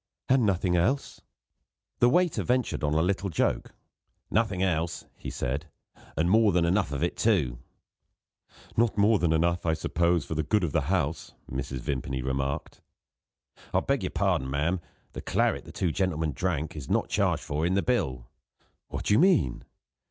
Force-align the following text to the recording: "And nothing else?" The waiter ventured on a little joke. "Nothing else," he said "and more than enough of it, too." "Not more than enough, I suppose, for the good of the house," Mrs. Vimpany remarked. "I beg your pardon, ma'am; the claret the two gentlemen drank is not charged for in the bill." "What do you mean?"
"And 0.29 0.47
nothing 0.47 0.75
else?" 0.75 1.21
The 1.99 2.09
waiter 2.09 2.41
ventured 2.41 2.83
on 2.83 2.95
a 2.95 3.03
little 3.03 3.29
joke. 3.29 3.75
"Nothing 4.31 4.63
else," 4.63 5.05
he 5.15 5.29
said 5.29 5.67
"and 6.17 6.27
more 6.27 6.51
than 6.51 6.65
enough 6.65 6.91
of 6.91 7.03
it, 7.03 7.15
too." 7.15 7.59
"Not 8.75 8.97
more 8.97 9.19
than 9.19 9.31
enough, 9.31 9.63
I 9.63 9.75
suppose, 9.75 10.25
for 10.25 10.33
the 10.33 10.41
good 10.41 10.63
of 10.63 10.71
the 10.71 10.89
house," 10.89 11.33
Mrs. 11.51 11.81
Vimpany 11.81 12.23
remarked. 12.23 12.81
"I 13.75 13.79
beg 13.81 14.01
your 14.01 14.09
pardon, 14.09 14.49
ma'am; 14.49 14.81
the 15.13 15.21
claret 15.21 15.65
the 15.65 15.71
two 15.71 15.91
gentlemen 15.91 16.31
drank 16.31 16.75
is 16.75 16.89
not 16.89 17.07
charged 17.09 17.43
for 17.43 17.63
in 17.63 17.75
the 17.75 17.83
bill." 17.83 18.27
"What 18.87 19.05
do 19.05 19.13
you 19.13 19.19
mean?" 19.19 19.65